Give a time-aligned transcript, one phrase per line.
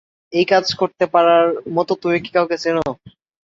[0.33, 1.45] এই কাজ করতে পারার
[1.75, 2.85] মতো তুমি কি কাউকে চেনো?